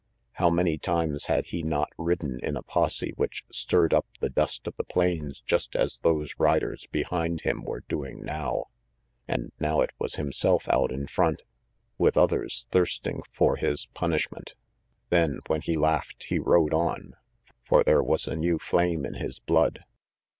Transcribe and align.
How 0.31 0.49
many 0.49 0.79
times 0.79 1.27
had 1.27 1.45
he 1.45 1.61
not 1.61 1.91
ridden 1.95 2.39
in 2.41 2.57
i 2.57 2.61
posse 2.65 3.13
which 3.17 3.43
stirred 3.51 3.93
up 3.93 4.07
the 4.19 4.31
dust 4.31 4.65
of 4.65 4.75
the 4.75 4.83
plains 4.83 5.41
just 5.45 5.75
as 5.75 5.99
those 5.99 6.33
riders 6.39 6.87
behind 6.89 7.41
him 7.41 7.61
were 7.61 7.81
doing 7.81 8.23
now? 8.25 8.65
And 9.27 9.51
now 9.59 9.81
it 9.81 9.91
was 9.99 10.15
himself 10.15 10.67
out 10.69 10.91
in 10.91 11.05
front, 11.05 11.43
with 11.99 12.17
others 12.17 12.65
thirsting 12.71 13.21
for 13.31 13.53
RANGY 13.53 13.59
PETE 13.59 13.89
279 13.93 14.11
/ 14.11 14.15
his 14.15 14.25
punishment. 14.29 14.55
Then, 15.11 15.39
when 15.45 15.61
he 15.61 15.77
laughed, 15.77 16.23
he 16.29 16.39
rode 16.39 16.73
on; 16.73 17.13
for 17.63 17.83
there 17.83 18.01
was 18.01 18.27
a 18.27 18.35
new 18.35 18.57
flame 18.57 19.05
in 19.05 19.13
his 19.13 19.37
blood. 19.37 19.83